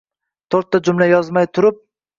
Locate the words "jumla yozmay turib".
0.89-1.89